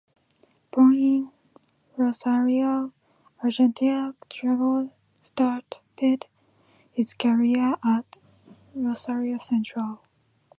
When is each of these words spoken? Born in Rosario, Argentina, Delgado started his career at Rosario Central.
Born 0.71 0.95
in 0.95 1.31
Rosario, 1.95 2.91
Argentina, 3.43 4.15
Delgado 4.31 4.91
started 5.21 6.25
his 6.91 7.13
career 7.13 7.75
at 7.85 8.17
Rosario 8.73 9.37
Central. 9.37 10.01